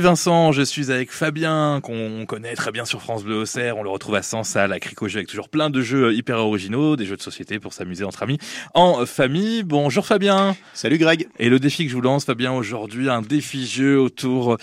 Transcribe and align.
Vincent, 0.00 0.52
je 0.52 0.62
suis 0.62 0.90
avec 0.90 1.12
Fabien, 1.12 1.80
qu'on 1.82 2.24
connaît 2.26 2.54
très 2.54 2.72
bien 2.72 2.84
sur 2.84 3.02
France 3.02 3.22
Bleu 3.22 3.36
Auxerre. 3.36 3.76
On 3.76 3.82
le 3.82 3.90
retrouve 3.90 4.14
à 4.14 4.22
Sens, 4.22 4.56
à 4.56 4.66
la 4.66 4.80
Cricot 4.80 5.06
avec 5.06 5.26
toujours 5.26 5.48
plein 5.48 5.68
de 5.68 5.82
jeux 5.82 6.14
hyper 6.14 6.38
originaux, 6.38 6.96
des 6.96 7.04
jeux 7.04 7.16
de 7.16 7.22
société 7.22 7.58
pour 7.58 7.72
s'amuser 7.72 8.04
entre 8.04 8.22
amis, 8.22 8.38
en 8.74 9.04
famille. 9.04 9.62
Bonjour 9.62 10.06
Fabien. 10.06 10.56
Salut 10.72 10.98
Greg. 10.98 11.28
Et 11.38 11.48
le 11.48 11.58
défi 11.58 11.84
que 11.84 11.90
je 11.90 11.94
vous 11.94 12.00
lance, 12.00 12.24
Fabien, 12.24 12.52
aujourd'hui, 12.52 13.10
un 13.10 13.20
défi 13.20 13.66
jeu 13.66 14.00
autour 14.00 14.56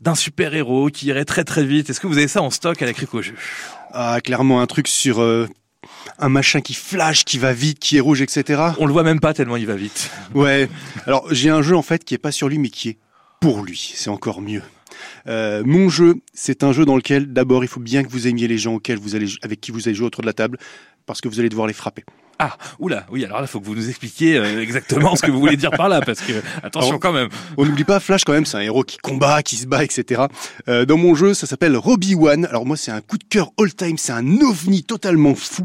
d'un 0.00 0.14
super-héros 0.14 0.88
qui 0.88 1.06
irait 1.06 1.24
très 1.24 1.44
très 1.44 1.64
vite. 1.64 1.88
Est-ce 1.88 2.00
que 2.00 2.06
vous 2.06 2.18
avez 2.18 2.28
ça 2.28 2.42
en 2.42 2.50
stock 2.50 2.82
à 2.82 2.86
la 2.86 2.92
Cricot 2.92 3.22
Ah, 3.92 4.20
clairement 4.22 4.60
un 4.60 4.66
truc 4.66 4.88
sur 4.88 5.22
euh, 5.22 5.48
un 6.18 6.28
machin 6.28 6.60
qui 6.60 6.74
flash, 6.74 7.24
qui 7.24 7.38
va 7.38 7.52
vite, 7.52 7.78
qui 7.78 7.96
est 7.96 8.00
rouge, 8.00 8.20
etc. 8.20 8.62
On 8.78 8.86
le 8.86 8.92
voit 8.92 9.04
même 9.04 9.20
pas 9.20 9.32
tellement 9.32 9.56
il 9.56 9.66
va 9.66 9.74
vite. 9.74 10.10
Ouais. 10.34 10.68
Alors 11.06 11.26
j'ai 11.32 11.50
un 11.50 11.62
jeu 11.62 11.76
en 11.76 11.82
fait 11.82 12.04
qui 12.04 12.14
est 12.14 12.18
pas 12.18 12.32
sur 12.32 12.48
lui 12.48 12.58
mais 12.58 12.68
qui 12.68 12.90
est 12.90 12.98
pour 13.40 13.64
lui. 13.64 13.92
C'est 13.96 14.10
encore 14.10 14.40
mieux. 14.40 14.62
Euh, 15.26 15.62
mon 15.64 15.88
jeu, 15.88 16.16
c'est 16.34 16.64
un 16.64 16.72
jeu 16.72 16.84
dans 16.84 16.96
lequel 16.96 17.32
d'abord 17.32 17.64
il 17.64 17.68
faut 17.68 17.80
bien 17.80 18.02
que 18.02 18.10
vous 18.10 18.26
aimiez 18.26 18.48
les 18.48 18.58
gens 18.58 18.74
auxquels 18.74 18.98
vous 18.98 19.14
allez, 19.14 19.28
avec 19.42 19.60
qui 19.60 19.70
vous 19.70 19.88
allez 19.88 19.94
jouer 19.94 20.06
autour 20.06 20.22
de 20.22 20.26
la 20.26 20.32
table, 20.32 20.58
parce 21.06 21.20
que 21.20 21.28
vous 21.28 21.40
allez 21.40 21.48
devoir 21.48 21.66
les 21.66 21.72
frapper. 21.72 22.04
Ah, 22.38 22.56
oula, 22.80 23.06
oui, 23.10 23.24
alors 23.24 23.38
là, 23.38 23.44
il 23.44 23.48
faut 23.48 23.60
que 23.60 23.66
vous 23.66 23.76
nous 23.76 23.88
expliquiez 23.88 24.36
euh, 24.36 24.60
exactement 24.60 25.14
ce 25.14 25.22
que 25.22 25.30
vous 25.30 25.38
voulez 25.38 25.56
dire 25.56 25.70
par 25.70 25.88
là, 25.88 26.00
parce 26.00 26.20
que, 26.20 26.32
attention 26.64 26.98
quand 26.98 27.12
même. 27.12 27.28
On 27.56 27.64
n'oublie 27.64 27.84
pas, 27.84 28.00
Flash 28.00 28.24
quand 28.24 28.32
même, 28.32 28.46
c'est 28.46 28.56
un 28.56 28.62
héros 28.62 28.82
qui 28.82 28.98
combat, 28.98 29.44
qui 29.44 29.56
se 29.56 29.66
bat, 29.66 29.84
etc. 29.84 30.22
Euh, 30.68 30.84
dans 30.84 30.96
mon 30.96 31.14
jeu, 31.14 31.34
ça 31.34 31.46
s'appelle 31.46 31.76
Robbie 31.76 32.16
One. 32.16 32.46
Alors 32.46 32.66
moi, 32.66 32.76
c'est 32.76 32.90
un 32.90 33.00
coup 33.00 33.16
de 33.16 33.24
cœur 33.24 33.52
all-time, 33.60 33.96
c'est 33.96 34.12
un 34.12 34.40
ovni 34.40 34.82
totalement 34.82 35.36
fou. 35.36 35.64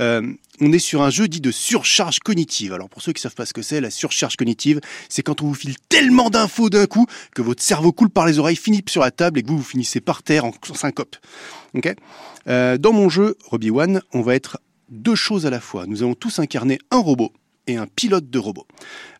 Euh, 0.00 0.22
on 0.60 0.72
est 0.72 0.78
sur 0.78 1.02
un 1.02 1.10
jeu 1.10 1.28
dit 1.28 1.40
de 1.40 1.50
surcharge 1.50 2.18
cognitive. 2.20 2.72
Alors 2.72 2.88
pour 2.88 3.02
ceux 3.02 3.12
qui 3.12 3.20
savent 3.20 3.34
pas 3.34 3.46
ce 3.46 3.52
que 3.52 3.62
c'est, 3.62 3.80
la 3.80 3.90
surcharge 3.90 4.36
cognitive, 4.36 4.80
c'est 5.08 5.22
quand 5.22 5.42
on 5.42 5.46
vous 5.46 5.54
file 5.54 5.76
tellement 5.88 6.30
d'infos 6.30 6.70
d'un 6.70 6.86
coup 6.86 7.06
que 7.34 7.42
votre 7.42 7.62
cerveau 7.62 7.92
coule 7.92 8.10
par 8.10 8.26
les 8.26 8.38
oreilles, 8.38 8.56
finit 8.56 8.82
sur 8.88 9.02
la 9.02 9.10
table 9.10 9.38
et 9.38 9.42
que 9.42 9.48
vous 9.48 9.58
vous 9.58 9.64
finissez 9.64 10.00
par 10.00 10.22
terre 10.22 10.44
en 10.44 10.52
syncope. 10.74 11.16
Euh, 12.48 12.78
Dans 12.78 12.92
mon 12.92 13.08
jeu 13.08 13.36
Robbie 13.44 13.70
One, 13.70 14.02
on 14.12 14.22
va 14.22 14.34
être 14.34 14.58
deux 14.88 15.14
choses 15.14 15.46
à 15.46 15.50
la 15.50 15.60
fois. 15.60 15.86
Nous 15.86 16.02
allons 16.02 16.14
tous 16.14 16.38
incarner 16.38 16.78
un 16.90 16.98
robot 16.98 17.32
et 17.66 17.76
un 17.76 17.86
pilote 17.86 18.30
de 18.30 18.38
robot. 18.38 18.66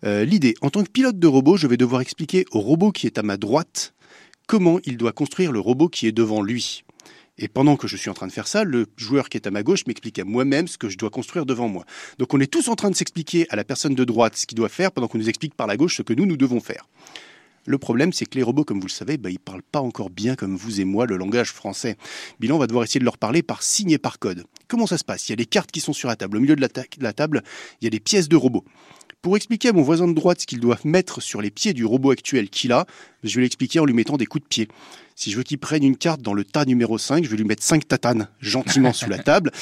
Euh, 0.05 0.25
L'idée, 0.25 0.55
en 0.62 0.70
tant 0.70 0.83
que 0.83 0.91
pilote 0.91 1.19
de 1.19 1.27
robot, 1.27 1.56
je 1.56 1.67
vais 1.67 1.77
devoir 1.77 2.00
expliquer 2.00 2.45
au 2.52 2.61
robot 2.61 2.92
qui 2.92 3.06
est 3.06 3.19
à 3.19 3.23
ma 3.23 3.36
droite 3.36 3.95
comment 4.47 4.78
il 4.84 4.97
doit 4.97 5.12
construire 5.12 5.52
le 5.52 5.61
robot 5.61 5.89
qui 5.89 6.06
est 6.06 6.12
devant 6.12 6.42
lui. 6.42 6.84
Et 7.39 7.48
pendant 7.48 7.77
que 7.77 7.86
je 7.86 7.97
suis 7.97 8.11
en 8.11 8.14
train 8.14 8.27
de 8.27 8.33
faire 8.33 8.48
ça, 8.48 8.64
le 8.64 8.86
joueur 8.97 9.28
qui 9.28 9.36
est 9.36 9.47
à 9.47 9.50
ma 9.50 9.62
gauche 9.62 9.86
m'explique 9.86 10.19
à 10.19 10.25
moi-même 10.25 10.67
ce 10.67 10.77
que 10.77 10.89
je 10.89 10.98
dois 10.98 11.11
construire 11.11 11.47
devant 11.47 11.69
moi. 11.69 11.84
Donc 12.19 12.34
on 12.34 12.41
est 12.41 12.50
tous 12.50 12.69
en 12.69 12.75
train 12.75 12.91
de 12.91 12.97
s'expliquer 12.97 13.47
à 13.50 13.56
la 13.56 13.64
personne 13.64 13.95
de 13.95 14.05
droite 14.05 14.36
ce 14.36 14.47
qu'il 14.47 14.56
doit 14.56 14.69
faire 14.69 14.91
pendant 14.91 15.06
qu'on 15.06 15.19
nous 15.19 15.28
explique 15.28 15.55
par 15.55 15.67
la 15.67 15.77
gauche 15.77 15.97
ce 15.97 16.03
que 16.03 16.12
nous, 16.12 16.27
nous 16.27 16.36
devons 16.36 16.61
faire. 16.61 16.89
Le 17.69 17.77
problème, 17.77 18.14
c'est 18.14 18.25
que 18.25 18.34
les 18.36 18.42
robots, 18.42 18.64
comme 18.64 18.80
vous 18.80 18.86
le 18.86 18.92
savez, 18.92 19.19
bah, 19.19 19.28
ils 19.30 19.39
parlent 19.39 19.62
pas 19.62 19.80
encore 19.80 20.08
bien 20.08 20.36
comme 20.36 20.56
vous 20.56 20.80
et 20.80 20.84
moi 20.84 21.05
le 21.05 21.17
langage 21.19 21.53
français. 21.53 21.97
Bilan 22.41 22.56
va 22.56 22.67
devoir 22.67 22.84
essayer 22.84 22.98
de 22.98 23.05
leur 23.05 23.19
parler 23.19 23.42
par 23.42 23.62
signe 23.62 23.91
et 23.91 23.98
par 23.98 24.19
code. 24.19 24.45
Comment 24.69 24.86
ça 24.86 24.97
se 24.97 25.05
passe? 25.05 25.28
Il 25.28 25.33
y 25.33 25.34
a 25.34 25.36
des 25.36 25.47
cartes 25.47 25.70
qui 25.70 25.80
sont 25.80 25.92
sur 25.92 26.08
la 26.08 26.17
table. 26.17 26.39
Au 26.39 26.41
milieu 26.41 26.56
de 26.56 26.62
la 26.62 27.12
table, 27.12 27.42
il 27.80 27.84
y 27.84 27.86
a 27.86 27.91
des 27.91 28.00
pièces 28.00 28.28
de 28.28 28.36
robots. 28.36 28.64
Pour 29.20 29.36
expliquer 29.36 29.70
à 29.70 29.72
mon 29.72 29.83
voisin 29.83 30.06
de 30.06 30.12
droite 30.12 30.42
ce 30.42 30.47
qu'il 30.47 30.61
doit 30.61 30.78
mettre 30.84 31.20
sur 31.20 31.42
les 31.42 31.50
pieds 31.50 31.72
du 31.72 31.84
robot 31.84 32.12
actuel 32.12 32.48
qu'il 32.48 32.70
a, 32.70 32.86
je 33.24 33.34
vais 33.34 33.42
l'expliquer 33.42 33.80
en 33.80 33.84
lui 33.84 33.92
mettant 33.92 34.16
des 34.16 34.27
coups 34.27 34.44
de 34.44 34.48
pied. 34.48 34.69
Si 35.16 35.33
je 35.33 35.36
veux 35.36 35.42
qu'il 35.42 35.58
prenne 35.58 35.83
une 35.83 35.97
carte 35.97 36.22
dans 36.22 36.34
le 36.34 36.44
tas 36.44 36.64
numéro 36.64 36.98
5, 36.98 37.24
je 37.24 37.28
vais 37.28 37.36
lui 37.36 37.44
mettre 37.44 37.64
5 37.64 37.89
tatanes 37.89 38.28
gentiment 38.41 38.92
sous 38.92 39.11
la 39.11 39.19
table. 39.19 39.50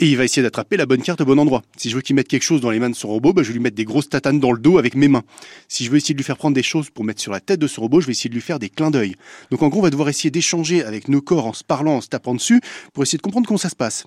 Et 0.00 0.06
il 0.06 0.16
va 0.16 0.24
essayer 0.24 0.42
d'attraper 0.42 0.76
la 0.76 0.86
bonne 0.86 1.02
carte 1.02 1.20
au 1.20 1.24
bon 1.26 1.38
endroit. 1.38 1.62
Si 1.76 1.90
je 1.90 1.96
veux 1.96 2.02
qu'il 2.02 2.14
mette 2.14 2.28
quelque 2.28 2.44
chose 2.44 2.60
dans 2.60 2.70
les 2.70 2.78
mains 2.78 2.88
de 2.88 2.94
son 2.94 3.08
robot, 3.08 3.32
bah, 3.32 3.42
je 3.42 3.48
vais 3.48 3.54
lui 3.54 3.60
mettre 3.60 3.76
des 3.76 3.84
grosses 3.84 4.08
tatanes 4.08 4.38
dans 4.38 4.52
le 4.52 4.58
dos 4.58 4.78
avec 4.78 4.94
mes 4.94 5.08
mains. 5.08 5.24
Si 5.66 5.84
je 5.84 5.90
veux 5.90 5.96
essayer 5.96 6.14
de 6.14 6.18
lui 6.18 6.24
faire 6.24 6.36
prendre 6.36 6.54
des 6.54 6.62
choses 6.62 6.88
pour 6.88 7.04
mettre 7.04 7.20
sur 7.20 7.32
la 7.32 7.40
tête 7.40 7.58
de 7.58 7.66
ce 7.66 7.80
robot, 7.80 8.00
je 8.00 8.06
vais 8.06 8.12
essayer 8.12 8.30
de 8.30 8.34
lui 8.34 8.40
faire 8.40 8.60
des 8.60 8.70
clins 8.70 8.92
d'œil. 8.92 9.16
Donc 9.50 9.62
en 9.62 9.68
gros, 9.68 9.80
on 9.80 9.82
va 9.82 9.90
devoir 9.90 10.08
essayer 10.08 10.30
d'échanger 10.30 10.84
avec 10.84 11.08
nos 11.08 11.20
corps 11.20 11.46
en 11.46 11.52
se 11.52 11.64
parlant, 11.64 11.96
en 11.96 12.00
se 12.00 12.08
tapant 12.08 12.34
dessus, 12.34 12.60
pour 12.94 13.02
essayer 13.02 13.18
de 13.18 13.22
comprendre 13.22 13.48
comment 13.48 13.58
ça 13.58 13.68
se 13.70 13.76
passe. 13.76 14.06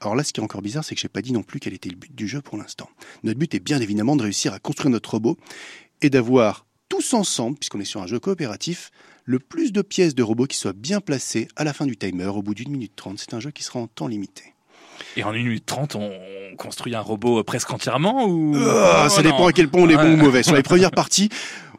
Alors 0.00 0.14
là, 0.14 0.24
ce 0.24 0.32
qui 0.32 0.40
est 0.40 0.42
encore 0.42 0.62
bizarre, 0.62 0.84
c'est 0.84 0.94
que 0.94 1.00
j'ai 1.00 1.08
pas 1.08 1.22
dit 1.22 1.32
non 1.32 1.42
plus 1.42 1.60
quel 1.60 1.74
était 1.74 1.90
le 1.90 1.96
but 1.96 2.14
du 2.14 2.26
jeu 2.26 2.40
pour 2.40 2.56
l'instant. 2.56 2.88
Notre 3.22 3.38
but 3.38 3.54
est 3.54 3.60
bien 3.60 3.80
évidemment 3.80 4.16
de 4.16 4.22
réussir 4.22 4.54
à 4.54 4.58
construire 4.58 4.90
notre 4.90 5.10
robot 5.10 5.36
et 6.00 6.08
d'avoir 6.08 6.66
tous 6.88 7.12
ensemble, 7.12 7.58
puisqu'on 7.58 7.80
est 7.80 7.84
sur 7.84 8.00
un 8.00 8.06
jeu 8.06 8.18
coopératif, 8.18 8.90
le 9.24 9.38
plus 9.38 9.72
de 9.72 9.82
pièces 9.82 10.14
de 10.14 10.22
robots 10.22 10.46
qui 10.46 10.56
soient 10.56 10.72
bien 10.72 11.00
placées 11.00 11.48
à 11.54 11.64
la 11.64 11.72
fin 11.72 11.86
du 11.86 11.96
timer, 11.96 12.26
au 12.26 12.42
bout 12.42 12.54
d'une 12.54 12.70
minute 12.70 12.96
trente. 12.96 13.18
C'est 13.18 13.34
un 13.34 13.40
jeu 13.40 13.50
qui 13.50 13.62
sera 13.62 13.78
en 13.78 13.86
temps 13.86 14.08
limité. 14.08 14.54
Et 15.16 15.22
en 15.22 15.32
une 15.32 15.46
minute 15.46 15.66
trente, 15.66 15.94
on 15.94 16.10
construit 16.56 16.94
un 16.94 17.00
robot 17.00 17.42
presque 17.44 17.70
entièrement 17.70 18.26
ou 18.26 18.56
oh, 18.56 19.08
Ça 19.08 19.22
dépend 19.22 19.46
à 19.46 19.52
quel 19.52 19.68
point 19.68 19.82
on 19.82 19.88
est 19.88 19.96
bon 19.96 20.14
ou 20.14 20.16
mauvais. 20.16 20.42
Sur 20.42 20.56
les 20.56 20.62
premières 20.62 20.90
parties, 20.90 21.28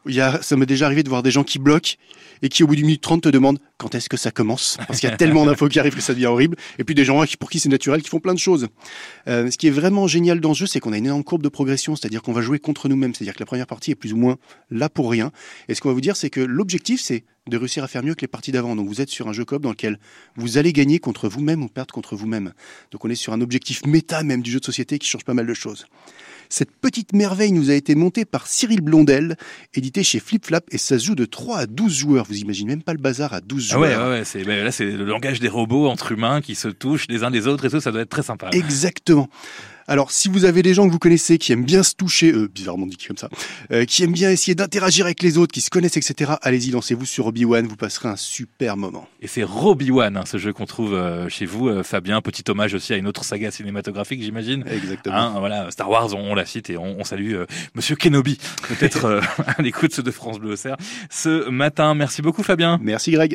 il 0.05 0.15
y 0.15 0.21
a, 0.21 0.41
ça 0.41 0.55
m'est 0.55 0.65
déjà 0.65 0.85
arrivé 0.85 1.03
de 1.03 1.09
voir 1.09 1.23
des 1.23 1.31
gens 1.31 1.43
qui 1.43 1.59
bloquent 1.59 1.95
et 2.41 2.49
qui 2.49 2.63
au 2.63 2.67
bout 2.67 2.75
d'une 2.75 2.85
minute 2.85 3.01
trente 3.01 3.21
te 3.21 3.29
demandent 3.29 3.59
quand 3.81 3.95
est-ce 3.95 4.09
que 4.09 4.17
ça 4.17 4.29
commence? 4.29 4.77
Parce 4.87 4.99
qu'il 4.99 5.09
y 5.09 5.11
a 5.11 5.17
tellement 5.17 5.43
d'infos 5.43 5.67
qui 5.67 5.79
arrivent 5.79 5.95
que 5.95 6.01
ça 6.01 6.13
devient 6.13 6.27
horrible. 6.27 6.55
Et 6.77 6.83
puis 6.83 6.93
des 6.93 7.03
gens 7.03 7.23
pour 7.39 7.49
qui 7.49 7.59
c'est 7.59 7.69
naturel, 7.69 8.03
qui 8.03 8.09
font 8.09 8.19
plein 8.19 8.35
de 8.35 8.39
choses. 8.39 8.67
Euh, 9.27 9.49
ce 9.49 9.57
qui 9.57 9.67
est 9.67 9.71
vraiment 9.71 10.07
génial 10.07 10.39
dans 10.39 10.53
ce 10.53 10.59
jeu, 10.59 10.65
c'est 10.67 10.79
qu'on 10.79 10.93
a 10.93 10.97
une 10.97 11.07
énorme 11.07 11.23
courbe 11.23 11.41
de 11.41 11.49
progression, 11.49 11.95
c'est-à-dire 11.95 12.21
qu'on 12.21 12.31
va 12.31 12.41
jouer 12.41 12.59
contre 12.59 12.87
nous-mêmes, 12.89 13.15
c'est-à-dire 13.15 13.33
que 13.33 13.39
la 13.39 13.47
première 13.47 13.65
partie 13.65 13.91
est 13.91 13.95
plus 13.95 14.13
ou 14.13 14.17
moins 14.17 14.37
là 14.69 14.87
pour 14.87 15.09
rien. 15.09 15.31
Et 15.67 15.73
ce 15.73 15.81
qu'on 15.81 15.89
va 15.89 15.95
vous 15.95 16.01
dire, 16.01 16.15
c'est 16.15 16.29
que 16.29 16.41
l'objectif, 16.41 17.01
c'est 17.01 17.23
de 17.49 17.57
réussir 17.57 17.83
à 17.83 17.87
faire 17.87 18.03
mieux 18.03 18.13
que 18.13 18.21
les 18.21 18.27
parties 18.27 18.51
d'avant. 18.51 18.75
Donc 18.75 18.87
vous 18.87 19.01
êtes 19.01 19.09
sur 19.09 19.27
un 19.27 19.33
jeu 19.33 19.45
coop 19.45 19.63
dans 19.63 19.71
lequel 19.71 19.99
vous 20.35 20.59
allez 20.59 20.73
gagner 20.73 20.99
contre 20.99 21.27
vous-même 21.27 21.63
ou 21.63 21.67
perdre 21.67 21.91
contre 21.91 22.15
vous-même. 22.15 22.53
Donc 22.91 23.03
on 23.03 23.09
est 23.09 23.15
sur 23.15 23.33
un 23.33 23.41
objectif 23.41 23.83
méta 23.87 24.21
même 24.23 24.43
du 24.43 24.51
jeu 24.51 24.59
de 24.59 24.65
société 24.65 24.99
qui 24.99 25.07
change 25.07 25.25
pas 25.25 25.33
mal 25.33 25.47
de 25.47 25.53
choses. 25.55 25.87
Cette 26.51 26.71
petite 26.71 27.13
merveille 27.13 27.53
nous 27.53 27.69
a 27.69 27.73
été 27.73 27.95
montée 27.95 28.25
par 28.25 28.45
Cyril 28.45 28.81
Blondel, 28.81 29.37
édité 29.73 30.03
chez 30.03 30.19
Flip 30.19 30.45
Flap, 30.45 30.65
et 30.69 30.77
ça 30.77 30.99
se 30.99 31.05
joue 31.05 31.15
de 31.15 31.23
3 31.23 31.59
à 31.59 31.65
12 31.65 31.95
joueurs. 31.95 32.25
Vous 32.25 32.39
imaginez 32.39 32.71
même 32.71 32.83
pas 32.83 32.91
le 32.91 32.99
bazar 32.99 33.33
à 33.33 33.39
12 33.39 33.63
ah. 33.75 33.79
Ouais, 33.79 33.95
ouais, 33.95 34.23
c'est, 34.25 34.43
ben 34.43 34.63
là, 34.63 34.71
c'est 34.71 34.85
le 34.85 35.05
langage 35.05 35.39
des 35.39 35.49
robots 35.49 35.87
entre 35.87 36.11
humains 36.11 36.41
qui 36.41 36.55
se 36.55 36.67
touchent 36.67 37.07
les 37.09 37.23
uns 37.23 37.31
des 37.31 37.47
autres 37.47 37.65
et 37.65 37.69
tout, 37.69 37.79
ça 37.79 37.91
doit 37.91 38.01
être 38.01 38.09
très 38.09 38.23
sympa. 38.23 38.49
Exactement. 38.53 39.29
Alors, 39.87 40.11
si 40.11 40.29
vous 40.29 40.45
avez 40.45 40.61
des 40.61 40.73
gens 40.73 40.87
que 40.87 40.91
vous 40.91 40.99
connaissez 40.99 41.37
qui 41.37 41.51
aiment 41.51 41.65
bien 41.65 41.83
se 41.83 41.95
toucher, 41.95 42.31
euh, 42.31 42.47
bizarrement 42.47 42.85
dit 42.85 42.95
comme 42.95 43.17
ça, 43.17 43.27
euh, 43.73 43.83
qui 43.83 44.03
aiment 44.03 44.13
bien 44.13 44.31
essayer 44.31 44.55
d'interagir 44.55 45.05
avec 45.05 45.21
les 45.21 45.37
autres, 45.37 45.51
qui 45.51 45.59
se 45.59 45.69
connaissent, 45.69 45.97
etc., 45.97 46.33
allez-y, 46.41 46.71
lancez-vous 46.71 47.05
sur 47.05 47.27
Obi-Wan, 47.27 47.67
vous 47.67 47.75
passerez 47.75 48.07
un 48.07 48.15
super 48.15 48.77
moment. 48.77 49.05
Et 49.21 49.27
c'est 49.27 49.43
Robi-Wan, 49.43 50.15
hein, 50.15 50.23
ce 50.25 50.37
jeu 50.37 50.53
qu'on 50.53 50.65
trouve 50.65 50.93
euh, 50.93 51.27
chez 51.27 51.45
vous, 51.45 51.67
euh, 51.67 51.83
Fabien. 51.83 52.21
Petit 52.21 52.49
hommage 52.49 52.73
aussi 52.73 52.93
à 52.93 52.95
une 52.95 53.05
autre 53.05 53.25
saga 53.25 53.51
cinématographique, 53.51 54.23
j'imagine. 54.23 54.63
Exactement. 54.71 55.15
Hein, 55.15 55.39
voilà, 55.39 55.69
Star 55.71 55.89
Wars, 55.89 56.15
on, 56.15 56.31
on, 56.31 56.35
la 56.35 56.45
cite 56.45 56.69
et 56.69 56.77
on, 56.77 56.99
on 56.99 57.03
salue 57.03 57.33
euh, 57.33 57.45
Monsieur 57.75 57.97
Kenobi, 57.97 58.37
peut-être 58.69 59.21
à 59.45 59.61
l'écoute 59.61 59.99
de 59.99 60.11
France 60.11 60.39
Bleu 60.39 60.53
Auxerre 60.53 60.77
ce 61.09 61.49
matin. 61.49 61.95
Merci 61.95 62.21
beaucoup, 62.21 62.43
Fabien. 62.43 62.79
Merci, 62.81 63.11
Greg. 63.11 63.29